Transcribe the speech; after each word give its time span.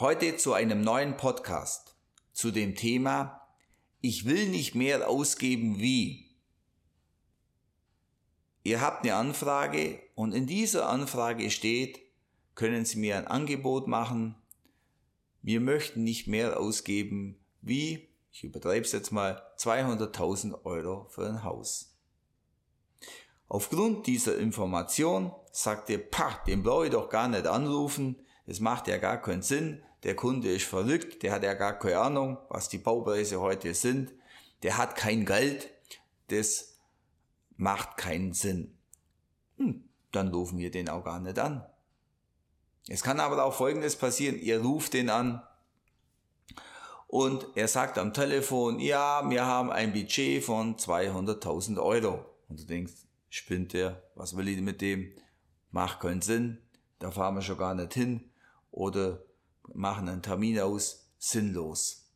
Heute 0.00 0.38
zu 0.38 0.54
einem 0.54 0.80
neuen 0.80 1.18
Podcast 1.18 1.94
zu 2.32 2.50
dem 2.50 2.74
Thema 2.74 3.42
Ich 4.00 4.24
will 4.24 4.48
nicht 4.48 4.74
mehr 4.74 5.10
ausgeben 5.10 5.78
wie. 5.78 6.30
Ihr 8.62 8.80
habt 8.80 9.04
eine 9.04 9.16
Anfrage 9.16 10.00
und 10.14 10.32
in 10.32 10.46
dieser 10.46 10.88
Anfrage 10.88 11.50
steht, 11.50 12.00
können 12.54 12.86
Sie 12.86 12.98
mir 12.98 13.18
ein 13.18 13.26
Angebot 13.26 13.88
machen, 13.88 14.36
wir 15.42 15.60
möchten 15.60 16.02
nicht 16.02 16.26
mehr 16.26 16.58
ausgeben 16.58 17.38
wie, 17.60 18.08
ich 18.32 18.42
übertreibe 18.42 18.86
es 18.86 18.92
jetzt 18.92 19.12
mal, 19.12 19.42
200.000 19.58 20.64
Euro 20.64 21.08
für 21.10 21.28
ein 21.28 21.44
Haus. 21.44 21.94
Aufgrund 23.48 24.06
dieser 24.06 24.38
Information 24.38 25.34
sagt 25.52 25.90
ihr, 25.90 25.98
pah, 25.98 26.42
den 26.46 26.62
brauche 26.62 26.86
ich 26.86 26.90
doch 26.90 27.10
gar 27.10 27.28
nicht 27.28 27.46
anrufen, 27.46 28.16
es 28.46 28.60
macht 28.60 28.88
ja 28.88 28.96
gar 28.96 29.20
keinen 29.20 29.42
Sinn. 29.42 29.82
Der 30.02 30.16
Kunde 30.16 30.50
ist 30.50 30.64
verrückt, 30.64 31.22
der 31.22 31.32
hat 31.32 31.42
ja 31.42 31.54
gar 31.54 31.78
keine 31.78 31.98
Ahnung, 31.98 32.38
was 32.48 32.68
die 32.68 32.78
Baupreise 32.78 33.40
heute 33.40 33.74
sind. 33.74 34.12
Der 34.62 34.78
hat 34.78 34.96
kein 34.96 35.26
Geld, 35.26 35.70
das 36.28 36.78
macht 37.56 37.96
keinen 37.96 38.32
Sinn. 38.32 38.78
Hm, 39.58 39.84
dann 40.12 40.28
rufen 40.28 40.58
wir 40.58 40.70
den 40.70 40.88
auch 40.88 41.04
gar 41.04 41.20
nicht 41.20 41.38
an. 41.38 41.66
Es 42.88 43.02
kann 43.02 43.20
aber 43.20 43.44
auch 43.44 43.54
Folgendes 43.54 43.96
passieren, 43.96 44.38
ihr 44.38 44.62
ruft 44.62 44.94
den 44.94 45.10
an 45.10 45.42
und 47.10 47.48
er 47.56 47.66
sagt 47.66 47.98
am 47.98 48.14
Telefon, 48.14 48.78
ja, 48.78 49.28
wir 49.28 49.44
haben 49.44 49.70
ein 49.70 49.92
Budget 49.92 50.44
von 50.44 50.76
200.000 50.76 51.82
Euro. 51.82 52.24
Und 52.48 52.60
du 52.60 52.64
denkst, 52.64 52.92
spinnt 53.28 53.72
der, 53.72 54.02
was 54.14 54.36
will 54.36 54.46
ich 54.46 54.60
mit 54.60 54.80
dem? 54.80 55.12
Macht 55.72 56.00
keinen 56.00 56.22
Sinn, 56.22 56.58
da 57.00 57.10
fahren 57.10 57.34
wir 57.34 57.42
schon 57.42 57.58
gar 57.58 57.74
nicht 57.74 57.94
hin 57.94 58.30
oder 58.70 59.24
machen 59.74 60.08
einen 60.08 60.22
Termin 60.22 60.58
aus, 60.60 61.08
sinnlos. 61.18 62.10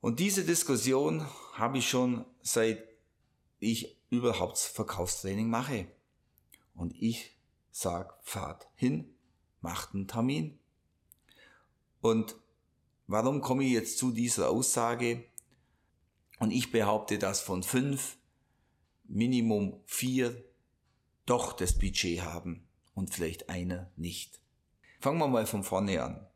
Und 0.00 0.20
diese 0.20 0.44
Diskussion 0.44 1.26
habe 1.54 1.78
ich 1.78 1.88
schon 1.88 2.24
seit 2.42 2.82
ich 3.58 3.98
überhaupt 4.08 4.58
Verkaufstraining 4.58 5.48
mache. 5.48 5.86
Und 6.74 6.94
ich 7.00 7.36
sag, 7.70 8.18
fahrt 8.22 8.68
hin, 8.74 9.14
macht 9.60 9.94
einen 9.94 10.08
Termin. 10.08 10.58
Und 12.00 12.36
warum 13.06 13.40
komme 13.42 13.64
ich 13.64 13.72
jetzt 13.72 13.98
zu 13.98 14.10
dieser 14.10 14.50
Aussage? 14.50 15.24
Und 16.38 16.50
ich 16.50 16.72
behaupte, 16.72 17.18
dass 17.18 17.40
von 17.40 17.62
fünf 17.62 18.16
Minimum 19.04 19.80
vier 19.84 20.44
doch 21.26 21.52
das 21.52 21.78
Budget 21.78 22.22
haben 22.22 22.66
und 22.94 23.14
vielleicht 23.14 23.50
einer 23.50 23.90
nicht. 23.96 24.40
Fangen 25.00 25.18
wir 25.18 25.28
mal 25.28 25.46
von 25.46 25.62
vorne 25.62 26.02
an. 26.02 26.26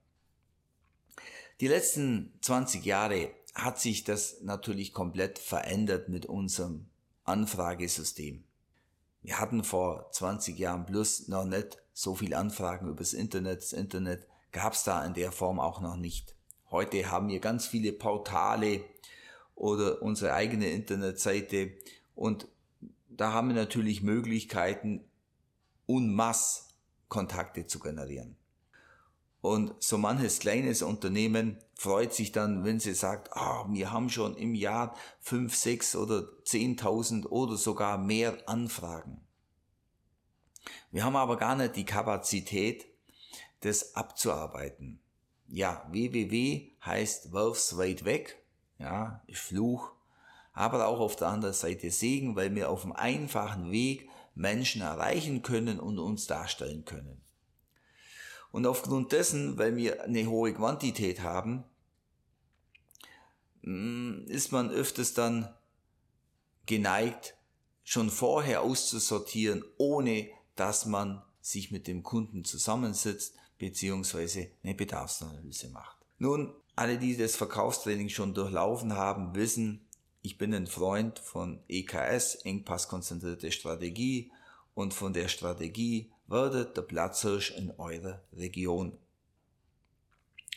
Die 1.61 1.69
letzten 1.69 2.33
20 2.41 2.85
Jahre 2.85 3.31
hat 3.55 3.81
sich 3.81 4.03
das 4.03 4.41
natürlich 4.41 4.93
komplett 4.93 5.39
verändert 5.39 6.09
mit 6.09 6.27
unserem 6.27 6.87
Anfragesystem. 7.23 8.43
Wir 9.23 9.39
hatten 9.39 9.63
vor 9.63 10.11
20 10.11 10.59
Jahren 10.59 10.85
plus 10.85 11.29
noch 11.29 11.45
nicht 11.45 11.79
so 11.93 12.17
viel 12.17 12.35
Anfragen 12.35 12.89
übers 12.89 13.13
Internet. 13.13 13.63
Das 13.63 13.73
Internet 13.73 14.27
gab 14.51 14.73
es 14.73 14.83
da 14.83 15.05
in 15.05 15.15
der 15.15 15.31
Form 15.31 15.61
auch 15.61 15.81
noch 15.81 15.97
nicht. 15.97 16.35
Heute 16.71 17.11
haben 17.11 17.29
wir 17.29 17.39
ganz 17.39 17.67
viele 17.67 17.93
Portale 17.93 18.85
oder 19.55 20.03
unsere 20.03 20.35
eigene 20.35 20.69
Internetseite 20.71 21.73
und 22.17 22.49
da 23.09 23.33
haben 23.33 23.49
wir 23.49 23.55
natürlich 23.55 24.03
Möglichkeiten, 24.03 25.05
unmass 25.87 26.71
Kontakte 27.09 27.69
zu 27.69 27.79
generieren. 27.79 28.37
Und 29.45 29.75
so 29.79 29.99
manches 29.99 30.39
kleines 30.39 30.81
Unternehmen 30.81 31.59
freut 31.75 32.15
sich 32.15 32.33
dann, 32.33 32.65
wenn 32.65 32.81
sie 32.81 32.95
sagt, 32.95 33.31
ah, 33.35 33.67
wir 33.69 33.93
haben 33.93 34.09
schon 34.09 34.35
im 34.39 34.55
Jahr 34.55 34.97
fünf, 35.21 35.55
sechs 35.55 35.95
oder 35.95 36.25
zehntausend 36.45 37.31
oder 37.31 37.59
sogar 37.59 37.99
mehr 37.99 38.39
Anfragen. 38.47 39.21
Wir 40.91 41.05
haben 41.05 41.15
aber 41.15 41.37
gar 41.37 41.57
nicht 41.57 41.77
die 41.77 41.85
Kapazität, 41.85 42.87
das 43.61 43.95
abzuarbeiten. 43.95 45.03
Ja, 45.49 45.87
www 45.91 46.71
heißt 46.83 47.33
wirf's 47.33 47.77
weit 47.77 48.07
weg, 48.07 48.43
ja, 48.79 49.23
ist 49.27 49.43
Fluch, 49.43 49.93
aber 50.55 50.87
auch 50.87 51.01
auf 51.01 51.17
der 51.17 51.29
anderen 51.29 51.53
Seite 51.53 51.91
Segen, 51.91 52.35
weil 52.35 52.55
wir 52.55 52.71
auf 52.71 52.81
dem 52.81 52.93
einfachen 52.93 53.71
Weg 53.71 54.09
Menschen 54.35 54.81
erreichen 54.81 55.43
können 55.43 55.81
und 55.81 55.99
uns 55.99 56.27
darstellen 56.27 56.87
können. 56.87 57.24
Und 58.55 58.67
aufgrund 58.67 59.11
dessen, 59.11 59.59
weil 59.59 59.75
wir 59.75 60.05
eine 60.05 60.27
hohe 60.29 60.55
Quantität 60.55 61.23
haben, 61.23 61.65
mm, 63.63 64.29
ist 64.29 64.53
man 64.53 64.71
öfters 64.71 65.13
dann 65.13 65.53
geneigt, 66.65 67.35
schon 67.83 68.11
vorher 68.11 68.63
auszusortieren, 68.63 69.65
ohne 69.77 70.29
dass 70.55 70.87
man 70.87 71.21
sich 71.41 71.73
mit 71.73 71.89
dem 71.89 72.05
Kunden 72.05 72.45
zusammensitzt 72.45 73.35
bzw. 73.59 74.51
eine 74.63 74.77
Bedarfsanalyse 74.77 75.71
macht. 75.71 75.97
Nun, 76.19 76.55
alle, 76.77 76.97
die 76.97 77.17
das 77.17 77.35
Verkaufstraining 77.35 78.09
schon 78.09 78.35
durchlaufen 78.35 78.93
haben, 78.93 79.35
wissen, 79.35 79.85
ich 80.23 80.39
bin 80.39 80.55
ein 80.55 80.69
Freund 80.69 81.19
von 81.19 81.59
EKS, 81.67 82.37
Engpasskonzentrierte 82.37 83.51
Strategie 83.51 84.31
und 84.75 84.95
von 84.95 85.13
der 85.13 85.27
Strategie 85.27 86.13
werdet 86.27 86.77
der 86.77 86.83
Platzhirsch 86.83 87.53
in 87.53 87.71
eurer 87.73 88.23
Region. 88.33 88.97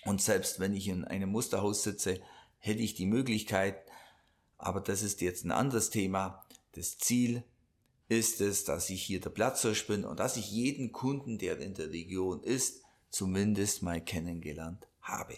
Und 0.06 0.22
selbst 0.22 0.60
wenn 0.60 0.74
ich 0.74 0.88
in 0.88 1.04
einem 1.06 1.30
Musterhaus 1.30 1.84
sitze, 1.84 2.22
hätte 2.60 2.82
ich 2.82 2.94
die 2.94 3.06
Möglichkeit, 3.06 3.78
aber 4.58 4.82
das 4.82 5.04
ist 5.04 5.22
jetzt 5.22 5.46
ein 5.46 5.52
anderes 5.52 5.90
Thema. 5.90 6.46
Das 6.74 6.98
Ziel 6.98 7.44
ist 8.08 8.42
es, 8.42 8.64
dass 8.64 8.90
ich 8.90 9.04
hier 9.04 9.20
der 9.20 9.30
Platzhirsch 9.30 9.88
bin 9.88 10.06
und 10.06 10.20
dass 10.20 10.38
ich 10.38 10.50
jeden 10.52 10.92
Kunden, 10.92 11.38
der 11.38 11.60
in 11.60 11.74
der 11.74 11.92
Region 11.92 12.42
ist, 12.42 12.82
zumindest 13.10 13.84
mal 13.84 14.02
kennengelernt 14.02 14.88
habe. 15.02 15.38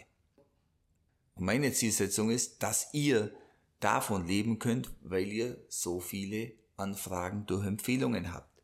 Und 1.35 1.45
meine 1.45 1.71
Zielsetzung 1.71 2.29
ist, 2.29 2.61
dass 2.61 2.93
ihr 2.93 3.33
davon 3.79 4.27
leben 4.27 4.59
könnt, 4.59 4.91
weil 5.01 5.27
ihr 5.27 5.57
so 5.67 5.99
viele 5.99 6.51
Anfragen 6.75 7.45
durch 7.45 7.65
Empfehlungen 7.65 8.33
habt. 8.33 8.61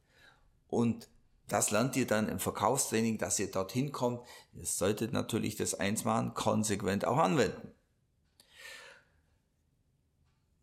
Und 0.68 1.10
das 1.48 1.72
lernt 1.72 1.96
ihr 1.96 2.08
dann 2.08 2.28
im 2.28 2.40
Verkaufstraining, 2.40 3.18
dass 3.18 3.40
ihr 3.40 3.52
dorthin 3.52 3.92
kommt. 3.92 4.22
Ihr 4.54 4.66
solltet 4.66 5.14
natürlich 5.14 5.56
das 5.56 5.76
Einsmachen 5.76 6.34
konsequent 6.34 7.06
auch 7.06 7.18
anwenden. 7.18 7.72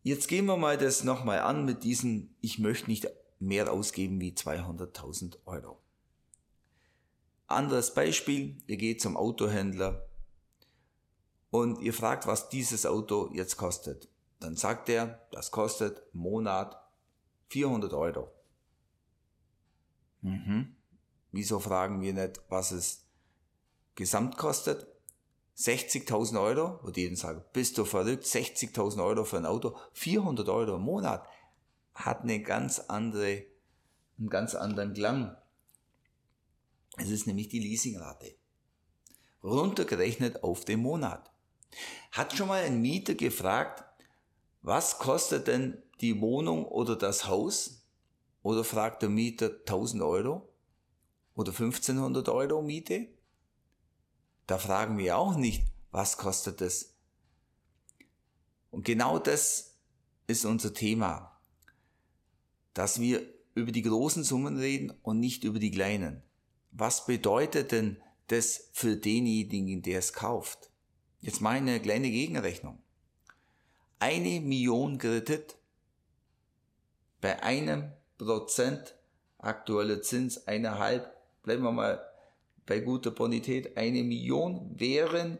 Jetzt 0.01 0.27
gehen 0.27 0.45
wir 0.45 0.57
mal 0.57 0.77
das 0.77 1.05
nochmal 1.05 1.39
an 1.39 1.63
mit 1.63 1.85
diesem, 1.85 2.35
ich 2.41 2.59
möchte 2.59 2.89
nicht 2.89 3.07
mehr 3.39 3.71
ausgeben 3.71 4.19
wie 4.19 4.31
200.000 4.31 5.37
Euro. 5.45 5.79
Anderes 7.47 7.93
Beispiel, 7.93 8.57
ihr 8.67 8.77
geht 8.77 8.99
zum 8.99 9.15
Autohändler 9.15 10.05
und 11.51 11.79
ihr 11.81 11.93
fragt, 11.93 12.27
was 12.27 12.49
dieses 12.49 12.85
Auto 12.85 13.29
jetzt 13.33 13.55
kostet. 13.55 14.09
Dann 14.41 14.57
sagt 14.57 14.89
er, 14.89 15.25
das 15.31 15.51
kostet 15.51 16.03
im 16.13 16.19
Monat 16.21 16.77
400 17.47 17.93
Euro. 17.93 18.29
Mhm. 20.23 20.75
Wieso 21.31 21.59
fragen 21.59 22.01
wir 22.01 22.13
nicht, 22.13 22.41
was 22.49 22.71
es 22.71 23.05
gesamt 23.95 24.37
kostet? 24.37 24.87
60.000 25.57 26.41
Euro, 26.41 26.91
die 26.91 27.05
dann 27.05 27.15
sagen, 27.15 27.43
bist 27.53 27.77
du 27.77 27.85
verrückt, 27.85 28.23
60.000 28.23 29.03
Euro 29.03 29.23
für 29.23 29.37
ein 29.37 29.45
Auto, 29.45 29.77
400 29.93 30.49
Euro 30.49 30.75
im 30.77 30.81
Monat, 30.81 31.27
hat 31.93 32.21
eine 32.21 32.41
ganz 32.41 32.79
andere, 32.79 33.43
einen 34.17 34.29
ganz 34.29 34.55
anderen 34.55 34.93
Klang. 34.93 35.35
Es 36.97 37.09
ist 37.09 37.27
nämlich 37.27 37.49
die 37.49 37.59
Leasingrate. 37.59 38.35
Runtergerechnet 39.43 40.43
auf 40.43 40.65
den 40.65 40.79
Monat. 40.79 41.31
Hat 42.11 42.35
schon 42.35 42.47
mal 42.47 42.63
ein 42.63 42.81
Mieter 42.81 43.13
gefragt, 43.13 43.83
was 44.61 44.97
kostet 44.97 45.47
denn 45.47 45.81
die 46.01 46.19
Wohnung 46.21 46.65
oder 46.65 46.95
das 46.95 47.27
Haus? 47.27 47.82
Oder 48.43 48.65
fragt 48.65 49.01
der 49.01 49.09
Mieter 49.09 49.47
1000 49.47 50.03
Euro 50.03 50.53
oder 51.33 51.51
1500 51.51 52.27
Euro 52.29 52.61
Miete? 52.61 53.07
Da 54.45 54.57
fragen 54.57 54.97
wir 54.97 55.17
auch 55.17 55.35
nicht, 55.35 55.65
was 55.91 56.17
kostet 56.17 56.61
es? 56.61 56.93
Und 58.69 58.83
genau 58.83 59.17
das 59.17 59.77
ist 60.27 60.45
unser 60.45 60.73
Thema, 60.73 61.39
dass 62.73 62.99
wir 62.99 63.23
über 63.55 63.71
die 63.71 63.83
großen 63.83 64.23
Summen 64.23 64.57
reden 64.57 64.91
und 65.03 65.19
nicht 65.19 65.43
über 65.43 65.59
die 65.59 65.71
kleinen. 65.71 66.21
Was 66.71 67.05
bedeutet 67.05 67.71
denn 67.71 68.01
das 68.27 68.69
für 68.73 68.97
denjenigen, 68.97 69.83
der 69.83 69.99
es 69.99 70.11
kauft? 70.11 70.71
Jetzt 71.21 71.39
mache 71.39 71.55
ich 71.55 71.61
eine 71.61 71.79
kleine 71.79 72.09
Gegenrechnung. 72.09 72.81
Eine 73.99 74.41
Million 74.41 74.97
Kredit 74.97 75.55
bei 77.21 77.41
einem 77.41 77.93
Prozent 78.25 78.95
aktueller 79.37 80.01
Zins, 80.01 80.47
eineinhalb, 80.47 81.15
bleiben 81.43 81.63
wir 81.63 81.71
mal 81.71 82.03
bei 82.65 82.79
guter 82.79 83.11
Bonität 83.11 83.77
eine 83.77 84.03
Million 84.03 84.79
wären 84.79 85.37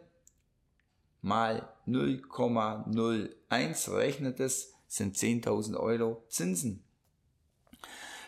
mal 1.21 1.73
0,01 1.87 3.95
rechnet 3.95 4.39
es, 4.39 4.73
sind 4.87 5.15
10.000 5.15 5.77
Euro 5.77 6.23
Zinsen. 6.27 6.83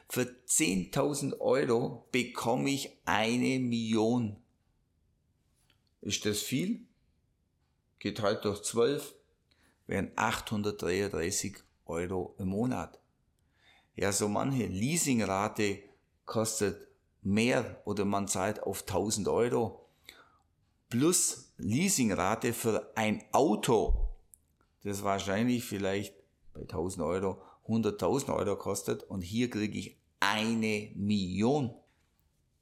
Für 0.07 0.22
10.000 0.22 1.40
Euro 1.40 2.07
bekomme 2.12 2.69
ich 2.69 2.92
eine 3.06 3.60
Million. 3.60 4.38
Ist 6.02 6.25
das 6.25 6.40
viel? 6.40 6.86
Geteilt 8.00 8.46
durch 8.46 8.63
12 8.63 9.13
wären 9.88 10.12
833 10.16 11.57
Euro 11.86 12.36
im 12.38 12.50
Monat. 12.50 13.00
Ja, 13.95 14.12
so 14.12 14.27
manche 14.27 14.65
Leasingrate 14.65 15.80
kostet 16.25 16.88
mehr 17.21 17.81
oder 17.86 18.06
man 18.06 18.27
zahlt 18.27 18.63
auf 18.63 18.81
1000 18.81 19.27
Euro 19.27 19.86
plus 20.89 21.53
Leasingrate 21.57 22.53
für 22.53 22.92
ein 22.95 23.24
Auto, 23.31 24.09
das 24.83 25.03
wahrscheinlich 25.03 25.63
vielleicht 25.63 26.13
bei 26.53 26.62
1000 26.62 27.03
Euro 27.03 27.42
100.000 27.68 28.36
Euro 28.36 28.56
kostet 28.57 29.03
und 29.03 29.21
hier 29.21 29.50
kriege 29.50 29.77
ich 29.77 29.97
eine 30.19 30.92
Million. 30.95 31.74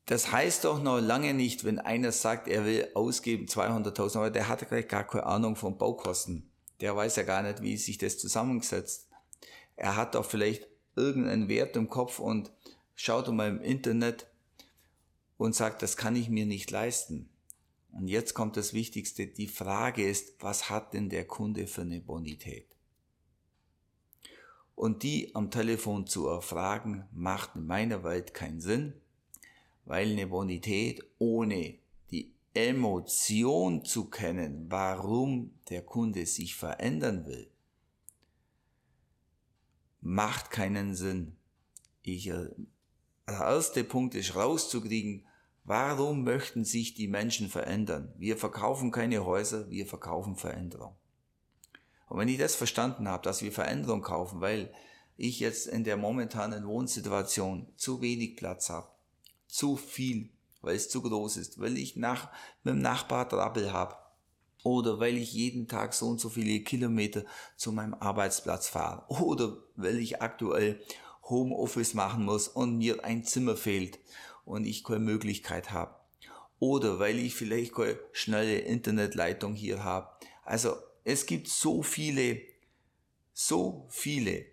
Das 0.05 0.31
heißt 0.31 0.65
doch 0.65 0.81
noch 0.81 0.99
lange 0.99 1.33
nicht, 1.33 1.63
wenn 1.63 1.79
einer 1.79 2.11
sagt, 2.11 2.47
er 2.47 2.65
will 2.65 2.89
ausgeben 2.93 3.45
200.000 3.45 4.19
Euro, 4.19 4.29
der 4.29 4.47
hat 4.47 4.67
gleich 4.67 4.87
gar 4.87 5.05
keine 5.05 5.25
Ahnung 5.25 5.55
von 5.55 5.77
Baukosten. 5.77 6.49
Der 6.81 6.95
weiß 6.95 7.15
ja 7.15 7.23
gar 7.23 7.41
nicht, 7.41 7.61
wie 7.61 7.77
sich 7.77 7.97
das 7.97 8.17
zusammensetzt. 8.17 9.09
Er 9.75 9.95
hat 9.95 10.15
doch 10.15 10.25
vielleicht 10.25 10.67
irgendeinen 10.95 11.47
Wert 11.47 11.75
im 11.75 11.89
Kopf 11.89 12.19
und 12.19 12.51
schaut 12.95 13.27
mal 13.29 13.49
im 13.49 13.61
Internet 13.61 14.27
und 15.37 15.55
sagt, 15.55 15.81
das 15.81 15.97
kann 15.97 16.15
ich 16.15 16.29
mir 16.29 16.45
nicht 16.45 16.71
leisten. 16.71 17.29
Und 17.91 18.07
jetzt 18.07 18.33
kommt 18.33 18.57
das 18.57 18.73
Wichtigste. 18.73 19.27
Die 19.27 19.47
Frage 19.47 20.07
ist, 20.07 20.35
was 20.39 20.69
hat 20.69 20.93
denn 20.93 21.09
der 21.09 21.25
Kunde 21.25 21.67
für 21.67 21.81
eine 21.81 22.01
Bonität? 22.01 22.67
Und 24.75 25.03
die 25.03 25.35
am 25.35 25.51
Telefon 25.51 26.07
zu 26.07 26.27
erfragen, 26.27 27.05
macht 27.11 27.55
in 27.55 27.67
meiner 27.67 28.03
Welt 28.03 28.33
keinen 28.33 28.59
Sinn, 28.59 28.93
weil 29.85 30.11
eine 30.11 30.27
Bonität 30.27 31.03
ohne 31.19 31.75
die 32.09 32.31
Emotion 32.55 33.85
zu 33.85 34.09
kennen, 34.09 34.65
warum 34.69 35.51
der 35.69 35.83
Kunde 35.83 36.25
sich 36.25 36.55
verändern 36.55 37.25
will, 37.27 37.49
macht 40.03 40.51
keinen 40.51 40.95
Sinn. 40.95 41.37
Ich, 42.01 42.27
äh, 42.27 42.49
der 43.27 43.39
erste 43.39 43.83
Punkt 43.83 44.15
ist 44.15 44.35
rauszukriegen, 44.35 45.25
warum 45.63 46.23
möchten 46.23 46.65
sich 46.65 46.93
die 46.93 47.07
Menschen 47.07 47.49
verändern? 47.49 48.13
Wir 48.17 48.37
verkaufen 48.37 48.91
keine 48.91 49.25
Häuser, 49.25 49.69
wir 49.69 49.87
verkaufen 49.87 50.35
Veränderung. 50.35 50.95
Und 52.09 52.19
wenn 52.19 52.27
ich 52.27 52.37
das 52.37 52.55
verstanden 52.55 53.07
habe, 53.07 53.23
dass 53.23 53.41
wir 53.41 53.51
Veränderung 53.51 54.01
kaufen, 54.01 54.41
weil 54.41 54.73
ich 55.15 55.39
jetzt 55.39 55.67
in 55.67 55.85
der 55.85 55.95
momentanen 55.95 56.67
Wohnsituation 56.67 57.71
zu 57.77 58.01
wenig 58.01 58.35
Platz 58.35 58.69
habe, 58.69 58.89
zu 59.47 59.77
viel, 59.77 60.29
weil 60.61 60.75
es 60.75 60.89
zu 60.89 61.01
groß 61.01 61.37
ist, 61.37 61.59
weil 61.59 61.77
ich 61.77 61.95
nach, 61.95 62.29
mit 62.63 62.73
dem 62.73 62.81
Nachbar 62.81 63.29
Trabbel 63.29 63.71
habe, 63.71 63.95
oder 64.63 64.99
weil 64.99 65.17
ich 65.17 65.33
jeden 65.33 65.67
Tag 65.67 65.93
so 65.93 66.07
und 66.07 66.19
so 66.19 66.29
viele 66.29 66.61
Kilometer 66.61 67.23
zu 67.55 67.71
meinem 67.71 67.93
Arbeitsplatz 67.93 68.67
fahre 68.67 69.05
oder 69.09 69.57
weil 69.75 69.99
ich 69.99 70.21
aktuell 70.21 70.81
Homeoffice 71.23 71.93
machen 71.93 72.25
muss 72.25 72.47
und 72.47 72.77
mir 72.77 73.03
ein 73.05 73.23
Zimmer 73.23 73.55
fehlt 73.55 73.99
und 74.45 74.65
ich 74.65 74.83
keine 74.83 74.99
Möglichkeit 74.99 75.71
habe 75.71 75.95
oder 76.59 76.99
weil 76.99 77.19
ich 77.19 77.35
vielleicht 77.35 77.75
keine 77.75 77.99
schnelle 78.13 78.59
Internetleitung 78.59 79.53
hier 79.53 79.83
habe. 79.83 80.09
Also 80.45 80.75
es 81.03 81.25
gibt 81.25 81.49
so 81.49 81.83
viele, 81.83 82.41
so 83.33 83.85
viele 83.89 84.45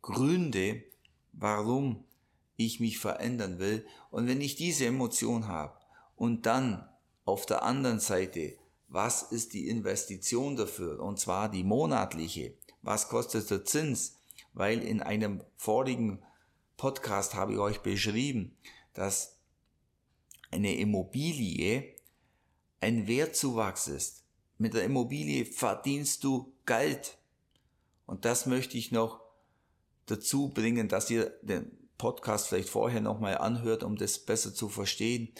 Gründe, 0.00 0.82
warum 1.32 2.04
ich 2.56 2.80
mich 2.80 2.98
verändern 2.98 3.58
will. 3.58 3.86
Und 4.10 4.26
wenn 4.26 4.40
ich 4.40 4.56
diese 4.56 4.86
Emotion 4.86 5.48
habe 5.48 5.78
und 6.16 6.46
dann 6.46 6.88
auf 7.24 7.44
der 7.44 7.62
anderen 7.62 8.00
Seite 8.00 8.56
was 8.88 9.22
ist 9.22 9.52
die 9.52 9.68
Investition 9.68 10.56
dafür, 10.56 11.00
und 11.00 11.20
zwar 11.20 11.50
die 11.50 11.64
monatliche, 11.64 12.54
was 12.82 13.08
kostet 13.08 13.50
der 13.50 13.64
Zins, 13.64 14.16
weil 14.54 14.82
in 14.82 15.02
einem 15.02 15.42
vorigen 15.56 16.22
Podcast 16.76 17.34
habe 17.34 17.52
ich 17.52 17.58
euch 17.58 17.80
beschrieben, 17.80 18.56
dass 18.94 19.36
eine 20.50 20.76
Immobilie 20.76 21.94
ein 22.80 23.06
Wertzuwachs 23.06 23.88
ist. 23.88 24.24
Mit 24.56 24.74
der 24.74 24.84
Immobilie 24.84 25.44
verdienst 25.44 26.24
du 26.24 26.52
Geld. 26.64 27.18
Und 28.06 28.24
das 28.24 28.46
möchte 28.46 28.78
ich 28.78 28.90
noch 28.90 29.20
dazu 30.06 30.48
bringen, 30.48 30.88
dass 30.88 31.10
ihr 31.10 31.30
den 31.42 31.70
Podcast 31.98 32.48
vielleicht 32.48 32.68
vorher 32.68 33.00
nochmal 33.00 33.38
anhört, 33.38 33.82
um 33.82 33.96
das 33.96 34.18
besser 34.18 34.54
zu 34.54 34.68
verstehen, 34.68 35.32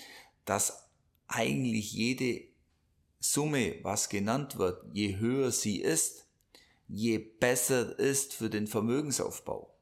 dass 0.44 0.88
eigentlich 1.28 1.92
jede 1.92 2.47
Summe, 3.20 3.76
was 3.82 4.08
genannt 4.08 4.58
wird, 4.58 4.84
je 4.92 5.18
höher 5.18 5.50
sie 5.50 5.80
ist, 5.80 6.26
je 6.86 7.18
besser 7.18 7.98
ist 7.98 8.32
für 8.32 8.48
den 8.48 8.66
Vermögensaufbau. 8.66 9.74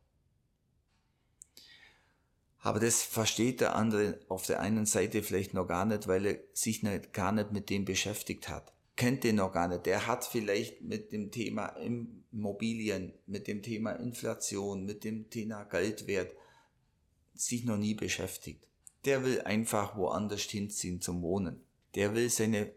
Aber 2.59 2.81
das 2.81 3.03
versteht 3.03 3.61
der 3.61 3.77
andere 3.77 4.19
auf 4.29 4.44
der 4.47 4.61
einen 4.61 4.87
Seite 4.87 5.23
vielleicht 5.23 5.55
noch 5.55 5.69
gar 5.69 5.85
nicht, 5.85 6.09
weil 6.09 6.27
er 6.27 6.38
sich 6.53 6.83
nicht, 6.83 7.12
gar 7.12 7.31
nicht 7.31 7.53
mit 7.53 7.71
dem 7.71 7.85
beschäftigt 7.85 8.49
hat. 8.49 8.73
Kennt 8.97 9.23
den 9.23 9.37
noch 9.37 9.53
gar 9.53 9.69
nicht. 9.69 9.87
Der 9.87 10.06
hat 10.06 10.25
vielleicht 10.25 10.83
mit 10.83 11.12
dem 11.12 11.31
Thema 11.31 11.67
Immobilien, 11.77 13.12
mit 13.27 13.47
dem 13.47 13.62
Thema 13.62 13.93
Inflation, 13.93 14.85
mit 14.85 15.05
dem 15.05 15.31
Thema 15.31 15.62
Geldwert 15.65 16.35
sich 17.35 17.65
noch 17.65 17.77
nie 17.77 17.94
beschäftigt. 17.94 18.67
Der 19.05 19.25
will 19.25 19.43
einfach 19.43 19.97
woanders 19.97 20.43
hinziehen 20.43 21.00
zum 21.00 21.23
Wohnen. 21.23 21.62
Der 21.94 22.15
will 22.15 22.31
seine 22.31 22.73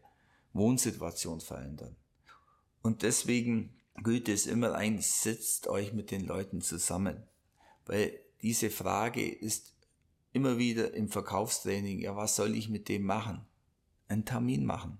Wohnsituation 0.53 1.41
verändern. 1.41 1.95
Und 2.81 3.03
deswegen 3.03 3.75
gilt 4.03 4.29
es 4.29 4.47
immer 4.47 4.73
ein, 4.75 5.01
setzt 5.01 5.67
euch 5.67 5.93
mit 5.93 6.11
den 6.11 6.25
Leuten 6.25 6.61
zusammen. 6.61 7.23
Weil 7.85 8.19
diese 8.41 8.69
Frage 8.69 9.27
ist 9.27 9.75
immer 10.31 10.57
wieder 10.57 10.93
im 10.93 11.09
Verkaufstraining, 11.09 11.99
ja, 11.99 12.15
was 12.15 12.35
soll 12.35 12.55
ich 12.55 12.69
mit 12.69 12.87
dem 12.87 13.03
machen? 13.03 13.45
Einen 14.07 14.25
Termin 14.25 14.65
machen. 14.65 14.99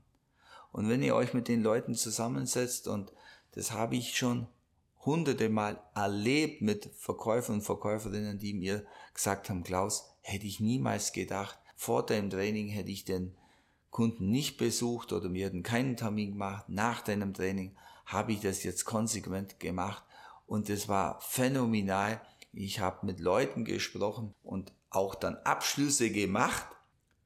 Und 0.72 0.89
wenn 0.89 1.01
ihr 1.01 1.15
euch 1.15 1.34
mit 1.34 1.48
den 1.48 1.63
Leuten 1.63 1.96
zusammensetzt, 1.96 2.88
und 2.88 3.13
das 3.51 3.72
habe 3.72 3.96
ich 3.96 4.18
schon 4.18 4.48
hunderte 5.06 5.50
Mal 5.50 5.82
erlebt 5.96 6.62
mit 6.62 6.91
Verkäufern 6.96 7.56
und 7.56 7.62
Verkäuferinnen, 7.62 8.38
die 8.38 8.53
mir 8.53 8.86
gesagt 9.13 9.50
haben, 9.50 9.63
Klaus, 9.63 10.10
hätte 10.22 10.46
ich 10.46 10.60
niemals 10.60 11.13
gedacht, 11.13 11.58
vor 11.75 12.06
deinem 12.06 12.29
Training 12.29 12.68
hätte 12.68 12.91
ich 12.91 13.06
den 13.06 13.36
Kunden 13.89 14.29
nicht 14.29 14.58
besucht 14.58 15.13
oder 15.13 15.34
wir 15.34 15.46
hätten 15.46 15.63
keinen 15.63 15.98
Termin 15.98 16.31
gemacht. 16.34 16.69
Nach 16.69 17.01
deinem 17.01 17.34
Training 17.34 17.75
habe 18.05 18.34
ich 18.34 18.41
das 18.41 18.63
jetzt 18.63 18.86
konsequent 18.86 19.60
gemacht 19.60 20.03
und 20.46 20.69
es 20.69 20.88
war 20.88 21.19
phänomenal. 21.22 22.22
Ich 22.51 22.79
habe 22.79 23.05
mit 23.05 23.19
Leuten 23.19 23.65
gesprochen 23.65 24.34
und 24.43 24.74
auch 24.89 25.15
dann 25.15 25.36
Abschlüsse 25.43 26.10
gemacht, 26.10 26.65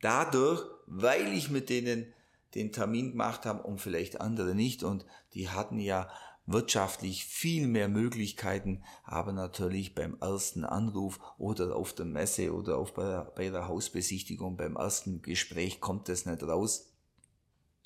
dadurch, 0.02 0.64
weil 0.86 1.34
ich 1.34 1.50
mit 1.50 1.70
denen 1.70 2.14
den 2.56 2.72
Termin 2.72 3.12
gemacht 3.12 3.46
habe 3.46 3.64
und 3.64 3.80
vielleicht 3.80 4.22
andere 4.22 4.54
nicht 4.54 4.84
und 4.84 5.06
die 5.34 5.50
hatten 5.50 5.80
ja 5.80 6.10
wirtschaftlich 6.46 7.26
viel 7.26 7.68
mehr 7.68 7.88
Möglichkeiten, 7.88 8.84
aber 9.04 9.32
natürlich 9.32 9.96
beim 9.96 10.18
ersten 10.20 10.66
Anruf 10.66 11.20
oder 11.38 11.76
auf 11.76 11.94
der 11.94 12.06
Messe 12.06 12.54
oder 12.54 12.78
auf 12.78 12.94
bei, 12.94 13.04
der, 13.04 13.32
bei 13.36 13.50
der 13.50 13.68
Hausbesichtigung, 13.68 14.58
beim 14.58 14.76
ersten 14.76 15.22
Gespräch 15.22 15.80
kommt 15.80 16.10
das 16.10 16.26
nicht 16.26 16.44
raus. 16.44 16.92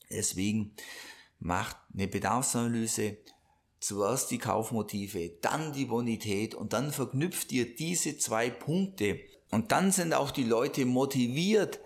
Deswegen 0.10 0.74
macht 1.40 1.78
eine 1.94 2.08
Bedarfsanalyse, 2.08 3.18
zuerst 3.80 4.32
die 4.32 4.40
Kaufmotive, 4.40 5.30
dann 5.42 5.74
die 5.74 5.86
Bonität 5.86 6.56
und 6.56 6.74
dann 6.74 6.92
verknüpft 6.92 7.52
ihr 7.52 7.76
diese 7.76 8.18
zwei 8.18 8.50
Punkte 8.50 9.20
und 9.52 9.72
dann 9.72 9.92
sind 9.92 10.14
auch 10.14 10.32
die 10.32 10.44
Leute 10.44 10.86
motiviert, 10.86 11.80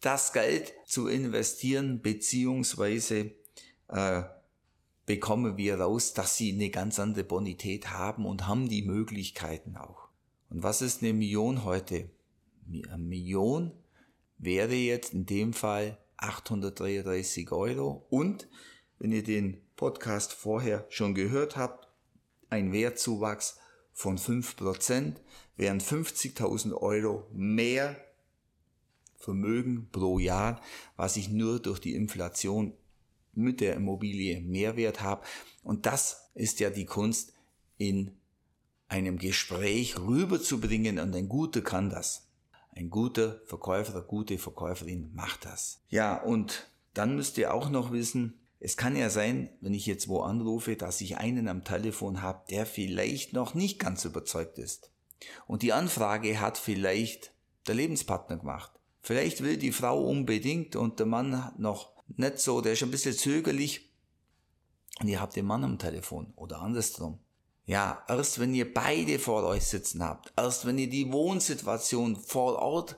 das 0.00 0.32
Geld 0.32 0.74
zu 0.86 1.08
investieren 1.08 2.02
beziehungsweise 2.02 3.32
äh, 3.88 4.22
bekommen 5.06 5.56
wir 5.56 5.80
raus, 5.80 6.14
dass 6.14 6.36
sie 6.36 6.52
eine 6.52 6.70
ganz 6.70 6.98
andere 6.98 7.24
Bonität 7.24 7.90
haben 7.90 8.26
und 8.26 8.46
haben 8.46 8.68
die 8.68 8.82
Möglichkeiten 8.82 9.76
auch. 9.76 10.08
Und 10.50 10.62
was 10.62 10.82
ist 10.82 11.02
eine 11.02 11.12
Million 11.12 11.64
heute? 11.64 12.10
Eine 12.68 12.98
Million 12.98 13.72
wäre 14.38 14.74
jetzt 14.74 15.12
in 15.12 15.26
dem 15.26 15.52
Fall 15.52 15.98
833 16.16 17.50
Euro 17.52 18.06
und 18.08 18.48
wenn 18.98 19.12
ihr 19.12 19.22
den 19.22 19.60
Podcast 19.76 20.32
vorher 20.32 20.86
schon 20.88 21.14
gehört 21.14 21.56
habt, 21.56 21.88
ein 22.48 22.72
Wertzuwachs 22.72 23.58
von 23.92 24.18
5% 24.18 25.16
wären 25.56 25.80
50.000 25.80 26.72
Euro 26.74 27.26
mehr 27.32 27.96
Vermögen 29.16 29.88
pro 29.90 30.18
Jahr, 30.18 30.60
was 30.96 31.16
ich 31.16 31.30
nur 31.30 31.58
durch 31.58 31.80
die 31.80 31.94
Inflation 31.94 32.74
mit 33.36 33.60
der 33.60 33.74
Immobilie 33.74 34.40
Mehrwert 34.40 35.00
habe. 35.00 35.24
Und 35.62 35.86
das 35.86 36.30
ist 36.34 36.60
ja 36.60 36.70
die 36.70 36.84
Kunst 36.86 37.32
in 37.78 38.12
einem 38.88 39.18
Gespräch 39.18 39.98
rüberzubringen 39.98 40.98
und 40.98 41.14
ein 41.14 41.28
guter 41.28 41.62
kann 41.62 41.90
das. 41.90 42.28
Ein 42.72 42.90
guter 42.90 43.40
Verkäufer, 43.46 44.02
gute 44.02 44.38
Verkäuferin 44.38 45.10
macht 45.14 45.44
das. 45.44 45.80
Ja, 45.88 46.20
und 46.20 46.68
dann 46.92 47.16
müsst 47.16 47.38
ihr 47.38 47.54
auch 47.54 47.70
noch 47.70 47.92
wissen, 47.92 48.34
es 48.60 48.76
kann 48.76 48.96
ja 48.96 49.10
sein, 49.10 49.50
wenn 49.60 49.74
ich 49.74 49.86
jetzt 49.86 50.08
wo 50.08 50.20
anrufe, 50.20 50.74
dass 50.74 51.00
ich 51.00 51.18
einen 51.18 51.48
am 51.48 51.64
Telefon 51.64 52.22
habe, 52.22 52.44
der 52.50 52.66
vielleicht 52.66 53.32
noch 53.32 53.54
nicht 53.54 53.78
ganz 53.78 54.04
überzeugt 54.04 54.58
ist. 54.58 54.90
Und 55.46 55.62
die 55.62 55.72
Anfrage 55.72 56.40
hat 56.40 56.56
vielleicht 56.58 57.32
der 57.66 57.74
Lebenspartner 57.74 58.38
gemacht. 58.38 58.72
Vielleicht 59.02 59.42
will 59.42 59.58
die 59.58 59.72
Frau 59.72 60.02
unbedingt 60.02 60.76
und 60.76 60.98
der 60.98 61.06
Mann 61.06 61.52
noch 61.58 61.93
nicht 62.08 62.38
so, 62.38 62.60
der 62.60 62.72
ist 62.72 62.82
ein 62.82 62.90
bisschen 62.90 63.14
zögerlich. 63.14 63.90
Und 65.00 65.08
ihr 65.08 65.20
habt 65.20 65.36
den 65.36 65.46
Mann 65.46 65.64
am 65.64 65.78
Telefon 65.78 66.32
oder 66.36 66.60
andersrum. 66.60 67.18
Ja, 67.66 68.04
erst 68.08 68.38
wenn 68.38 68.54
ihr 68.54 68.72
beide 68.72 69.18
vor 69.18 69.44
euch 69.44 69.64
sitzen 69.64 70.02
habt, 70.02 70.32
erst 70.36 70.66
wenn 70.66 70.78
ihr 70.78 70.88
die 70.88 71.10
Wohnsituation 71.12 72.16
vor 72.16 72.56
Ort 72.56 72.96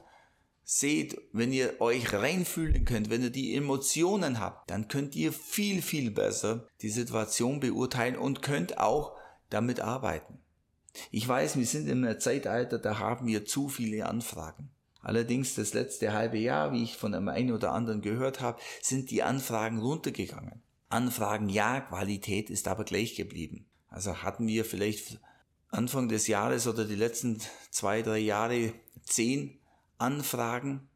seht, 0.65 1.17
wenn 1.33 1.53
ihr 1.53 1.81
euch 1.81 2.13
reinfühlen 2.13 2.85
könnt, 2.85 3.09
wenn 3.09 3.23
ihr 3.23 3.31
die 3.31 3.55
Emotionen 3.55 4.41
habt, 4.41 4.69
dann 4.69 4.89
könnt 4.89 5.15
ihr 5.15 5.33
viel, 5.33 5.81
viel 5.81 6.11
besser 6.11 6.67
die 6.83 6.91
Situation 6.91 7.61
beurteilen 7.61 8.17
und 8.17 8.43
könnt 8.43 8.79
auch 8.79 9.17
damit 9.49 9.81
arbeiten. 9.81 10.41
Ich 11.13 11.27
weiß, 11.29 11.57
wir 11.57 11.67
sind 11.67 11.89
in 11.89 12.05
einem 12.05 12.19
Zeitalter, 12.19 12.79
da 12.79 12.99
haben 12.99 13.29
wir 13.29 13.45
zu 13.45 13.69
viele 13.69 14.07
Anfragen. 14.07 14.71
Allerdings 15.07 15.55
das 15.55 15.73
letzte 15.73 16.13
halbe 16.13 16.37
Jahr, 16.37 16.73
wie 16.73 16.83
ich 16.83 16.97
von 16.97 17.15
einem 17.15 17.29
einen 17.29 17.53
oder 17.53 17.71
anderen 17.71 18.03
gehört 18.03 18.41
habe, 18.41 18.61
sind 18.83 19.13
die 19.13 19.23
Anfragen 19.23 19.79
runtergegangen. 19.79 20.63
Anfragen 20.89 21.49
ja, 21.49 21.81
Qualität 21.81 22.51
ist 22.51 22.67
aber 22.67 22.83
gleich 22.83 23.15
geblieben. 23.15 23.67
Also 23.87 24.25
hatten 24.25 24.49
wir 24.49 24.65
vielleicht 24.65 25.21
Anfang 25.71 26.09
des 26.09 26.27
Jahres 26.27 26.67
oder 26.67 26.85
die 26.85 26.97
letzten 26.97 27.41
zwei, 27.71 28.03
drei 28.03 28.19
Jahre 28.19 28.73
zehn 29.05 29.61
Anfragen 29.97 30.89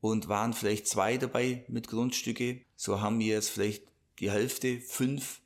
und 0.00 0.28
waren 0.28 0.54
vielleicht 0.54 0.88
zwei 0.88 1.18
dabei 1.18 1.66
mit 1.68 1.86
Grundstücke. 1.88 2.62
So 2.76 3.02
haben 3.02 3.18
wir 3.18 3.34
jetzt 3.34 3.50
vielleicht 3.50 3.82
die 4.20 4.30
Hälfte, 4.30 4.80
fünf 4.80 5.42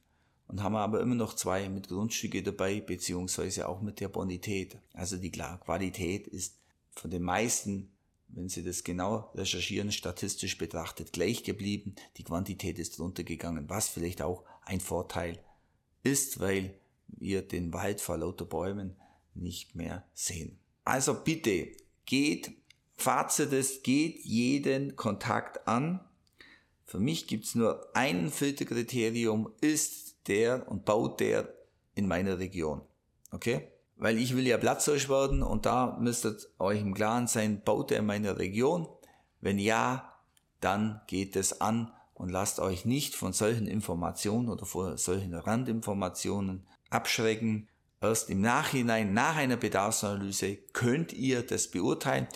und 0.46 0.62
haben 0.62 0.76
aber 0.76 1.00
immer 1.00 1.16
noch 1.16 1.34
zwei 1.34 1.68
mit 1.68 1.88
Grundstücke 1.88 2.44
dabei, 2.44 2.80
beziehungsweise 2.80 3.68
auch 3.68 3.82
mit 3.82 3.98
der 3.98 4.08
Bonität. 4.08 4.78
Also 4.92 5.16
die 5.16 5.32
Qualität 5.32 6.28
ist 6.28 6.60
von 6.92 7.10
den 7.10 7.24
meisten, 7.24 7.90
wenn 8.36 8.48
Sie 8.48 8.62
das 8.62 8.84
genau 8.84 9.30
recherchieren, 9.34 9.92
statistisch 9.92 10.58
betrachtet 10.58 11.12
gleich 11.12 11.44
geblieben. 11.44 11.94
Die 12.16 12.24
Quantität 12.24 12.78
ist 12.78 12.98
runtergegangen, 12.98 13.68
was 13.68 13.88
vielleicht 13.88 14.22
auch 14.22 14.44
ein 14.64 14.80
Vorteil 14.80 15.38
ist, 16.02 16.40
weil 16.40 16.74
wir 17.08 17.42
den 17.42 17.72
Wald 17.72 18.00
vor 18.00 18.18
lauter 18.18 18.44
Bäumen 18.44 18.96
nicht 19.34 19.74
mehr 19.74 20.04
sehen. 20.14 20.58
Also 20.84 21.14
bitte 21.14 21.68
geht, 22.06 22.52
Fazit 22.96 23.52
ist, 23.52 23.84
geht 23.84 24.24
jeden 24.24 24.96
Kontakt 24.96 25.66
an. 25.66 26.00
Für 26.84 27.00
mich 27.00 27.26
gibt's 27.26 27.54
nur 27.54 27.88
ein 27.94 28.30
Filterkriterium, 28.30 29.50
ist 29.60 30.16
der 30.28 30.68
und 30.68 30.84
baut 30.84 31.20
der 31.20 31.52
in 31.94 32.06
meiner 32.06 32.38
Region. 32.38 32.82
Okay? 33.30 33.68
Weil 34.04 34.18
ich 34.18 34.36
will 34.36 34.46
ja 34.46 34.58
Platzhirsch 34.58 35.08
werden 35.08 35.42
und 35.42 35.64
da 35.64 35.96
müsstet 35.98 36.50
euch 36.58 36.78
im 36.78 36.92
Klaren 36.92 37.26
sein, 37.26 37.62
baut 37.64 37.90
er 37.90 38.00
in 38.00 38.04
meiner 38.04 38.38
Region? 38.38 38.86
Wenn 39.40 39.58
ja, 39.58 40.12
dann 40.60 41.00
geht 41.06 41.36
es 41.36 41.62
an 41.62 41.90
und 42.12 42.28
lasst 42.28 42.60
euch 42.60 42.84
nicht 42.84 43.14
von 43.14 43.32
solchen 43.32 43.66
Informationen 43.66 44.50
oder 44.50 44.66
von 44.66 44.98
solchen 44.98 45.32
Randinformationen 45.32 46.66
abschrecken. 46.90 47.70
Erst 48.02 48.28
im 48.28 48.42
Nachhinein, 48.42 49.14
nach 49.14 49.36
einer 49.36 49.56
Bedarfsanalyse, 49.56 50.56
könnt 50.74 51.14
ihr 51.14 51.42
das 51.42 51.70
beurteilen. 51.70 52.28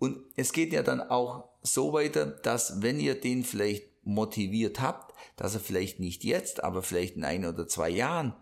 Und 0.00 0.18
es 0.34 0.52
geht 0.52 0.72
ja 0.72 0.82
dann 0.82 1.00
auch 1.00 1.48
so 1.62 1.92
weiter, 1.92 2.26
dass 2.26 2.82
wenn 2.82 2.98
ihr 2.98 3.20
den 3.20 3.44
vielleicht 3.44 3.84
motiviert 4.04 4.80
habt, 4.80 5.14
dass 5.36 5.54
er 5.54 5.60
vielleicht 5.60 6.00
nicht 6.00 6.24
jetzt, 6.24 6.64
aber 6.64 6.82
vielleicht 6.82 7.14
in 7.14 7.22
ein 7.22 7.44
oder 7.44 7.68
zwei 7.68 7.90
Jahren 7.90 8.34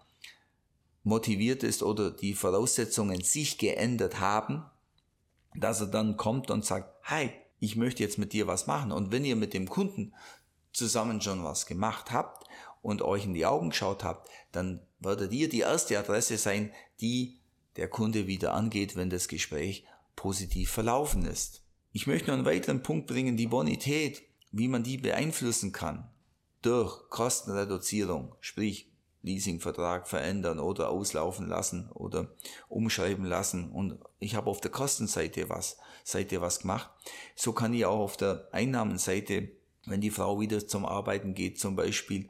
motiviert 1.03 1.63
ist 1.63 1.83
oder 1.83 2.11
die 2.11 2.35
Voraussetzungen 2.35 3.23
sich 3.23 3.59
geändert 3.59 4.21
haben, 4.21 4.65
dass 5.55 5.81
er 5.81 5.89
dann 5.89 6.17
kommt 6.17 6.51
und 6.51 6.65
sagt, 6.65 6.95
hi, 7.05 7.31
ich 7.59 7.77
möchte 7.77 8.03
jetzt 8.03 8.19
mit 8.19 8.33
dir 8.33 8.47
was 8.47 8.67
machen. 8.67 8.93
Und 8.93 9.13
wenn 9.13 9.25
ihr 9.25 9.37
mit 9.37 9.55
dem 9.55 9.69
Kunden 9.69 10.15
zusammen 10.73 11.21
schon 11.21 11.45
was 11.45 11.67
gemacht 11.67 12.11
habt 12.11 12.47
und 12.81 13.03
euch 13.03 13.25
in 13.25 13.35
die 13.35 13.47
Augen 13.47 13.71
geschaut 13.71 14.05
habt, 14.05 14.29
dann 14.53 14.81
werdet 15.01 15.33
ihr 15.33 15.49
die 15.49 15.61
erste 15.61 15.99
Adresse 15.99 16.39
sein, 16.39 16.73
die 17.01 17.39
der 17.77 17.89
Kunde 17.89 18.27
wieder 18.27 18.55
angeht, 18.55 18.97
wenn 18.97 19.11
das 19.11 19.29
Gespräch 19.29 19.85
positiv 20.17 20.71
verlaufen 20.71 21.25
ist. 21.25 21.63
Ich 21.93 22.07
möchte 22.07 22.29
noch 22.29 22.35
einen 22.35 22.47
weiteren 22.47 22.83
Punkt 22.83 23.07
bringen, 23.07 23.37
die 23.37 23.47
Bonität, 23.47 24.23
wie 24.51 24.69
man 24.69 24.83
die 24.83 24.99
beeinflussen 24.99 25.73
kann. 25.73 26.11
Durch 26.63 27.09
Kostenreduzierung, 27.11 28.35
sprich 28.41 28.92
Leasingvertrag 29.23 30.09
verändern 30.09 30.59
oder 30.59 30.91
auslaufen 30.91 31.49
lassen 31.49 31.91
oder 31.93 32.29
umschreiben 32.69 33.25
lassen. 33.25 33.71
Und 33.71 33.99
ich 34.19 34.35
habe 34.35 34.51
auf 34.51 34.61
der 34.61 34.71
Kostenseite 34.71 35.49
was, 35.49 35.79
Seite 36.05 36.41
was 36.41 36.61
gemacht. 36.61 36.91
So 37.37 37.53
kann 37.53 37.73
ich 37.75 37.87
auch 37.87 38.01
auf 38.01 38.17
der 38.17 38.49
Einnahmenseite, 38.53 39.49
wenn 39.87 40.01
die 40.01 40.11
Frau 40.11 40.41
wieder 40.41 40.67
zum 40.67 40.85
Arbeiten 40.85 41.35
geht 41.35 41.59
zum 41.59 41.77
Beispiel 41.77 42.29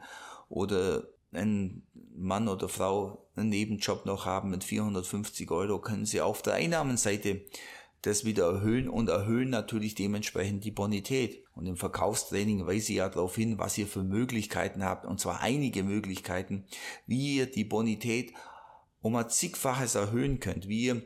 oder 0.49 1.05
ein 1.33 1.83
Mann 2.15 2.49
oder 2.49 2.69
Frau 2.69 3.27
einen 3.37 3.49
Nebenjob 3.49 4.05
noch 4.05 4.27
haben 4.27 4.51
mit 4.51 4.65
450 4.65 5.51
Euro, 5.51 5.79
können 5.79 6.05
sie 6.05 6.21
auf 6.21 6.43
der 6.43 6.55
Einnahmenseite 6.55 7.43
das 8.03 8.25
wieder 8.25 8.47
erhöhen 8.47 8.89
und 8.89 9.09
erhöhen 9.09 9.51
natürlich 9.51 9.95
dementsprechend 9.95 10.65
die 10.65 10.71
Bonität. 10.73 11.45
Und 11.55 11.67
im 11.67 11.77
Verkaufstraining 11.77 12.67
weise 12.67 12.93
ich 12.93 12.99
ja 12.99 13.09
darauf 13.09 13.37
hin, 13.37 13.59
was 13.59 13.79
ihr 13.79 13.87
für 13.87 14.03
Möglichkeiten 14.03 14.85
habt, 14.85 15.07
und 15.07 15.21
zwar 15.21 15.41
einige 15.41 15.85
Möglichkeiten, 15.85 16.65
wie 17.07 17.37
ihr 17.37 17.47
die 17.47 17.65
Bonität 17.65 18.33
um 19.01 19.17
ein 19.17 19.29
zigfaches 19.29 19.95
erhöhen 19.95 20.41
könnt, 20.41 20.69
wie 20.69 20.85
ihr 20.87 21.03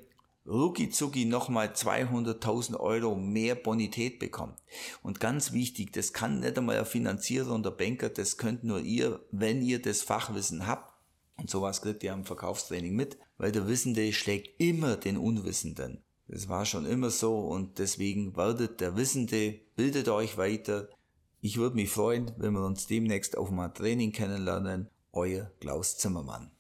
rucki 0.47 0.91
zucki 0.91 1.25
nochmal 1.25 1.69
200.000 1.69 2.79
Euro 2.79 3.15
mehr 3.15 3.55
Bonität 3.55 4.19
bekommt. 4.19 4.59
Und 5.03 5.21
ganz 5.21 5.53
wichtig, 5.53 5.93
das 5.93 6.13
kann 6.13 6.41
nicht 6.41 6.57
einmal 6.57 6.79
ein 6.79 6.87
Finanzierer 6.87 7.53
und 7.53 7.65
der 7.65 7.71
Banker, 7.71 8.09
das 8.09 8.37
könnt 8.37 8.65
nur 8.65 8.81
ihr, 8.81 9.21
wenn 9.31 9.61
ihr 9.63 9.83
das 9.83 10.03
Fachwissen 10.03 10.67
habt. 10.67 10.95
Und 11.37 11.51
sowas 11.51 11.83
kriegt 11.83 12.03
ihr 12.03 12.15
am 12.15 12.25
Verkaufstraining 12.25 12.95
mit, 12.95 13.19
weil 13.37 13.53
der 13.53 13.67
Wissende 13.67 14.13
schlägt 14.13 14.59
immer 14.59 14.97
den 14.97 15.19
Unwissenden. 15.19 16.03
Das 16.29 16.49
war 16.49 16.65
schon 16.65 16.87
immer 16.87 17.11
so 17.11 17.39
und 17.39 17.79
deswegen 17.79 18.37
werdet 18.37 18.81
der 18.81 18.97
Wissende, 18.97 19.61
bildet 19.77 20.09
euch 20.09 20.37
weiter. 20.37 20.89
Ich 21.41 21.57
würde 21.57 21.77
mich 21.77 21.91
freuen, 21.91 22.33
wenn 22.37 22.53
wir 22.53 22.65
uns 22.65 22.87
demnächst 22.87 23.39
auf 23.39 23.51
mal 23.51 23.69
Training 23.69 24.13
kennenlernen. 24.13 24.89
Euer 25.13 25.53
Klaus 25.61 25.97
Zimmermann. 25.99 26.51